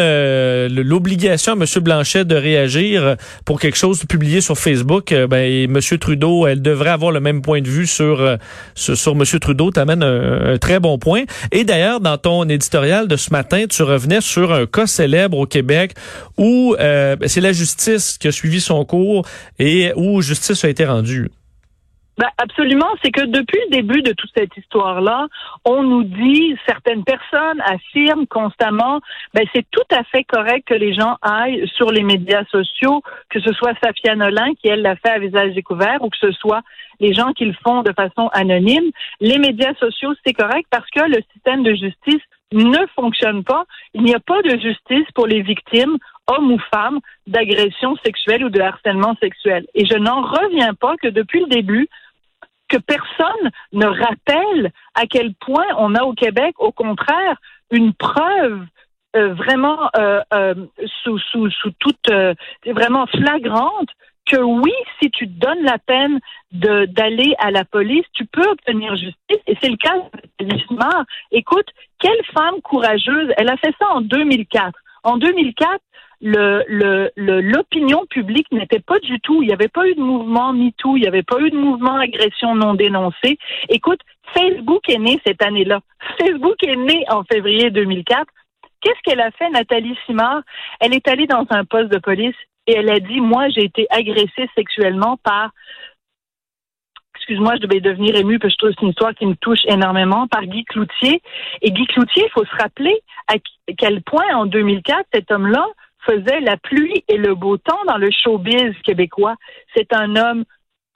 l'obligation 0.69 1.53
à 1.53 1.57
M. 1.57 1.65
Blanchet 1.83 2.25
de 2.25 2.37
réagir 2.37 3.17
pour 3.45 3.59
quelque 3.59 3.77
chose 3.77 4.05
publié 4.09 4.41
sur 4.41 4.57
Facebook, 4.57 5.13
ben 5.29 5.65
M. 5.65 5.81
Trudeau, 5.99 6.47
elle 6.47 6.63
devrait 6.63 6.91
avoir 6.91 7.11
le 7.11 7.21
même 7.21 7.43
point 7.43 7.61
de 7.61 7.69
vue 7.69 7.89
sur 7.89 8.39
sur, 8.75 9.13
M. 9.13 9.25
Trudeau 9.41 9.71
t'amène 9.71 10.03
un, 10.03 10.55
un, 10.55 10.59
très 10.59 10.79
bon 10.79 10.99
point. 10.99 11.23
Et 11.51 11.65
d'ailleurs, 11.65 12.01
dans 12.01 12.19
ton 12.19 12.49
éditorial 12.49 13.09
de 13.09 13.17
ce 13.17 13.31
matin, 13.31 13.65
tu 13.77 13.83
revenais 13.83 14.21
sur 14.21 14.53
un 14.53 14.67
cas 14.67 14.87
célèbre 14.87 15.39
au 15.39 15.47
Québec 15.47 15.95
où 16.39 16.77
euh, 16.79 17.17
c'est 17.27 17.41
la 17.41 17.53
justice 17.53 18.19
qui 18.19 18.29
a 18.29 18.33
suivi 18.33 18.61
son 18.61 18.85
cours 18.85 19.27
et 19.59 19.93
où 19.97 20.23
justice 20.23 20.65
a 20.65 20.69
été 20.69 20.85
rendue. 20.85 21.31
Ben 22.17 22.29
absolument, 22.39 22.91
c'est 23.03 23.11
que 23.11 23.25
depuis 23.25 23.59
le 23.69 23.77
début 23.77 24.01
de 24.03 24.13
toute 24.13 24.31
cette 24.37 24.57
histoire-là, 24.57 25.27
on 25.65 25.83
nous 25.83 26.05
dit, 26.05 26.57
certaines 26.65 27.03
personnes 27.03 27.61
affirment 27.67 28.27
constamment, 28.29 29.01
ben 29.35 29.45
c'est 29.53 29.67
tout 29.73 29.89
à 29.91 30.05
fait 30.05 30.23
correct 30.23 30.69
que 30.69 30.75
les 30.75 30.95
gens 30.95 31.17
aillent 31.23 31.67
sur 31.75 31.91
les 31.91 32.05
médias 32.05 32.45
sociaux, 32.53 33.03
que 33.31 33.41
ce 33.41 33.53
soit 33.53 33.73
Safia 33.83 34.15
Nolin 34.15 34.55
qui 34.63 34.69
elle 34.69 34.83
l'a 34.83 34.95
fait 34.95 35.11
à 35.11 35.19
visage 35.19 35.55
découvert, 35.55 36.03
ou 36.03 36.09
que 36.09 36.17
ce 36.21 36.31
soit 36.31 36.63
les 37.01 37.13
gens 37.15 37.33
qui 37.33 37.47
le 37.47 37.55
font 37.65 37.83
de 37.83 37.93
façon 37.93 38.29
anonyme. 38.33 38.91
Les 39.21 39.39
médias 39.39 39.75
sociaux, 39.81 40.15
c'est 40.25 40.35
correct 40.35 40.69
parce 40.71 40.89
que 40.91 41.01
le 41.01 41.21
système 41.33 41.65
de 41.65 41.75
justice 41.75 42.23
ne 42.53 42.87
fonctionne 42.95 43.45
pas. 43.45 43.65
Il 43.95 44.03
n'y 44.03 44.15
a 44.15 44.21
pas 44.21 44.43
de 44.43 44.59
justice 44.59 45.07
pour 45.15 45.27
les 45.27 45.43
victimes 45.43 45.97
hommes 46.27 46.53
ou 46.53 46.59
femmes, 46.73 47.01
d'agressions 47.27 47.97
sexuelles 48.05 48.45
ou 48.45 48.51
de 48.51 48.61
harcèlement 48.61 49.15
sexuel. 49.21 49.67
Et 49.75 49.85
je 49.85 49.97
n'en 49.97 50.23
reviens 50.23 50.75
pas 50.75 50.97
que 50.97 51.09
depuis 51.09 51.41
le 51.41 51.49
début, 51.49 51.89
que 52.69 52.79
personne 52.79 53.51
ne 53.73 53.87
rappelle 53.87 54.73
à 54.95 55.07
quel 55.07 55.35
point 55.35 55.67
on 55.77 55.95
a 55.95 56.05
au 56.05 56.15
Québec, 56.15 56.55
au 56.59 56.73
contraire, 56.73 57.37
une 57.71 57.93
preuve 57.93 58.65
euh, 59.17 59.35
vraiment 59.35 59.91
euh, 59.97 60.21
euh, 60.33 60.55
sous, 61.03 61.19
toute 61.79 62.11
vraiment 62.67 63.07
flagrante 63.07 63.91
que 64.27 64.39
oui, 64.39 64.73
si 65.01 65.11
tu 65.11 65.29
te 65.29 65.39
donnes 65.39 65.63
la 65.63 65.79
peine 65.79 66.19
d'aller 66.51 67.35
à 67.39 67.51
la 67.51 67.65
police, 67.65 68.07
tu 68.15 68.25
peux 68.25 68.49
obtenir 68.49 68.97
justice. 68.97 69.43
Et 69.47 69.57
c'est 69.61 69.69
le 69.69 69.77
cas 69.77 69.95
de 70.41 70.47
Lismar. 70.47 71.05
Écoute, 71.31 71.69
quelle 72.05 72.25
femme 72.35 72.61
courageuse. 72.63 73.33
Elle 73.39 73.49
a 73.49 73.57
fait 73.57 73.75
ça 73.79 73.89
en 73.89 74.03
2004. 74.03 74.79
En 75.05 75.17
2004, 75.17 75.81
le, 76.21 77.11
l'opinion 77.17 78.05
publique 78.09 78.51
n'était 78.53 78.81
pas 78.81 78.99
du 78.99 79.21
tout, 79.21 79.43
il 79.43 79.49
n'y 79.49 79.55
avait 79.55 79.69
pas 79.69 79.87
eu 79.87 79.95
de 79.95 80.01
mouvement 80.01 80.53
MeToo, 80.53 80.97
il 80.97 81.01
n'y 81.01 81.09
avait 81.09 81.23
pas 81.23 81.39
eu 81.41 81.51
de 81.51 81.57
mouvement 81.57 81.97
agression 81.97 82.55
non 82.55 82.75
dénoncée. 82.75 83.39
Écoute, 83.69 84.01
Facebook 84.35 84.89
est 84.89 84.99
né 84.99 85.21
cette 85.27 85.43
année-là. 85.43 85.81
Facebook 86.19 86.63
est 86.63 86.77
né 86.77 87.05
en 87.09 87.25
février 87.25 87.71
2004. 87.71 88.27
Qu'est-ce 88.81 89.01
qu'elle 89.03 89.21
a 89.21 89.31
fait, 89.31 89.49
Nathalie 89.51 89.97
Simard? 90.07 90.43
Elle 90.81 90.95
est 90.95 91.09
allée 91.09 91.27
dans 91.27 91.47
un 91.51 91.65
poste 91.65 91.89
de 91.89 91.99
police 91.99 92.37
et 92.67 92.77
elle 92.77 92.91
a 92.91 93.01
dit, 93.01 93.21
moi, 93.21 93.49
j'ai 93.49 93.65
été 93.65 93.87
agressée 93.91 94.49
sexuellement 94.55 95.19
par 95.23 95.51
excuse-moi, 97.25 97.55
je 97.57 97.67
devais 97.67 97.81
devenir 97.81 98.15
émue 98.17 98.39
parce 98.39 98.55
que 98.55 98.57
je 98.57 98.59
trouve 98.59 98.71
que 98.71 98.77
c'est 98.79 98.85
une 98.85 98.91
histoire 98.91 99.15
qui 99.15 99.25
me 99.25 99.35
touche 99.37 99.65
énormément, 99.67 100.27
par 100.27 100.45
Guy 100.45 100.65
Cloutier. 100.65 101.23
Et 101.63 101.71
Guy 101.71 101.87
Cloutier, 101.87 102.25
il 102.27 102.31
faut 102.33 102.45
se 102.45 102.57
rappeler 102.57 102.95
à 103.29 103.37
quel 103.79 104.03
point, 104.03 104.27
en 104.35 104.45
2004, 104.45 105.07
cet 105.13 105.31
homme-là 105.31 105.67
faisait 106.05 106.41
la 106.41 106.59
pluie 106.59 107.03
et 107.09 107.17
le 107.17 107.35
beau 107.35 107.57
temps 107.57 107.83
dans 107.87 107.97
le 107.97 108.11
showbiz 108.11 108.75
québécois. 108.85 109.37
C'est 109.75 109.95
un 109.95 110.17
homme 110.17 110.45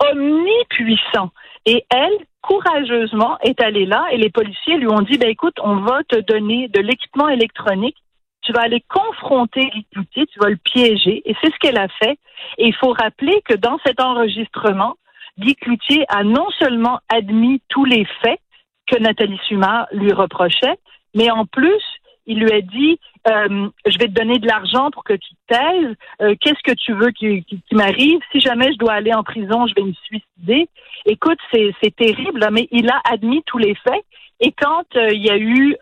omnipuissant. 0.00 1.30
Et 1.64 1.86
elle, 1.88 2.18
courageusement, 2.42 3.38
est 3.40 3.58
allée 3.62 3.86
là 3.86 4.04
et 4.12 4.18
les 4.18 4.28
policiers 4.30 4.76
lui 4.76 4.88
ont 4.88 5.00
dit, 5.00 5.16
ben 5.16 5.30
écoute, 5.30 5.56
on 5.62 5.76
va 5.76 6.04
te 6.04 6.20
donner 6.20 6.68
de 6.68 6.80
l'équipement 6.80 7.30
électronique. 7.30 7.96
Tu 8.42 8.52
vas 8.52 8.60
aller 8.60 8.84
confronter 8.86 9.62
Guy 9.70 9.86
Cloutier, 9.92 10.26
tu 10.26 10.38
vas 10.40 10.50
le 10.50 10.58
piéger. 10.58 11.22
Et 11.24 11.34
c'est 11.40 11.50
ce 11.50 11.58
qu'elle 11.58 11.78
a 11.78 11.88
fait. 11.88 12.18
Et 12.58 12.66
il 12.66 12.74
faut 12.74 12.92
rappeler 12.92 13.40
que 13.48 13.54
dans 13.54 13.78
cet 13.86 13.98
enregistrement, 13.98 14.96
Guy 15.38 15.54
Cloutier 15.56 16.04
a 16.08 16.24
non 16.24 16.48
seulement 16.58 17.00
admis 17.08 17.62
tous 17.68 17.84
les 17.84 18.04
faits 18.22 18.40
que 18.86 18.98
Nathalie 18.98 19.40
Sumar 19.46 19.86
lui 19.92 20.12
reprochait, 20.12 20.78
mais 21.14 21.30
en 21.30 21.46
plus, 21.46 21.82
il 22.26 22.40
lui 22.40 22.52
a 22.52 22.60
dit 22.60 23.00
euh, 23.28 23.68
je 23.86 23.98
vais 23.98 24.06
te 24.06 24.12
donner 24.12 24.38
de 24.38 24.46
l'argent 24.46 24.90
pour 24.90 25.02
que 25.02 25.14
tu 25.14 25.34
te 25.34 25.54
taises. 25.54 25.96
Euh, 26.20 26.34
qu'est-ce 26.40 26.62
que 26.62 26.76
tu 26.76 26.92
veux 26.92 27.10
qui, 27.10 27.44
m'arrive? 27.72 28.20
Si 28.32 28.40
jamais 28.40 28.72
je 28.72 28.78
dois 28.78 28.92
aller 28.92 29.14
en 29.14 29.22
prison, 29.22 29.66
je 29.66 29.74
vais 29.74 29.82
me 29.82 29.94
suicider. 30.04 30.68
Écoute, 31.06 31.38
c'est, 31.52 31.74
terrible, 31.96 32.46
mais 32.52 32.68
il 32.70 32.88
a 32.90 33.00
admis 33.10 33.42
tous 33.46 33.58
les 33.58 33.74
faits. 33.74 34.04
Et 34.40 34.52
quand 34.52 34.84
euh, 34.94 35.08
il 35.12 35.24
y 35.24 35.30
a 35.30 35.38
eu 35.38 35.76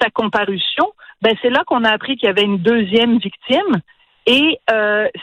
sa 0.00 0.10
comparution, 0.12 0.92
ben 1.20 1.36
c'est 1.40 1.50
là 1.50 1.62
qu'on 1.66 1.84
a 1.84 1.90
appris 1.90 2.16
qu'il 2.16 2.26
y 2.26 2.30
avait 2.30 2.42
une 2.42 2.58
deuxième 2.58 3.18
victime. 3.18 3.80
Et 4.26 4.58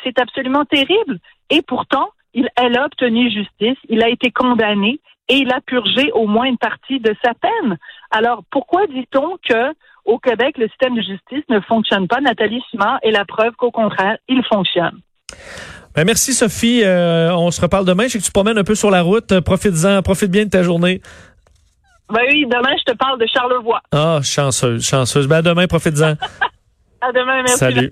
c'est 0.04 0.20
absolument 0.20 0.66
terrible. 0.66 1.20
Et 1.50 1.62
pourtant, 1.62 2.10
il, 2.34 2.50
elle 2.56 2.78
a 2.78 2.86
obtenu 2.86 3.32
justice. 3.32 3.78
Il 3.90 4.04
a 4.04 4.10
été 4.10 4.32
condamné 4.32 5.00
et 5.30 5.36
il 5.36 5.52
a 5.52 5.62
purgé 5.62 6.12
au 6.14 6.28
moins 6.28 6.46
une 6.46 6.58
partie 6.58 7.00
de 7.00 7.16
sa 7.24 7.34
peine. 7.34 7.78
Alors, 8.12 8.44
pourquoi 8.52 8.88
dit-on 8.88 9.38
que 9.48 9.74
au 10.06 10.18
Québec, 10.18 10.58
le 10.58 10.68
système 10.70 10.96
de 10.96 11.02
justice 11.02 11.44
ne 11.50 11.60
fonctionne 11.62 12.08
pas? 12.08 12.20
Nathalie 12.20 12.62
Simard 12.72 13.00
est 13.04 13.12
la 13.12 13.26
preuve 13.26 13.54
qu'au 13.54 13.72
contraire, 13.72 14.18
il 14.28 14.44
fonctionne. 14.46 15.00
Ben 15.96 16.06
merci 16.06 16.34
Sophie. 16.34 16.84
Euh, 16.84 17.34
on 17.36 17.52
se 17.52 17.62
reparle 17.62 17.86
demain. 17.86 18.04
Je 18.04 18.10
sais 18.10 18.20
que 18.20 18.24
tu 18.24 18.30
te 18.30 18.34
promènes 18.34 18.58
un 18.58 18.64
peu 18.64 18.76
sur 18.76 18.90
la 18.90 19.02
route. 19.02 19.40
Profites-en, 19.42 20.02
profite 20.02 20.32
bien 20.32 20.46
de 20.46 20.50
ta 20.50 20.64
journée. 20.64 21.02
Ben 22.12 22.22
oui, 22.28 22.46
demain, 22.48 22.76
je 22.78 22.92
te 22.92 22.98
parle 22.98 23.20
de 23.20 23.28
Charlevoix. 23.28 23.82
Ah, 23.92 24.20
chanceuse, 24.24 24.84
chanceuse. 24.84 25.28
Ben 25.28 25.38
à 25.38 25.42
demain, 25.42 25.68
profites-en. 25.68 26.14
à 27.02 27.12
demain, 27.12 27.44
merci. 27.44 27.58
Salut. 27.58 27.90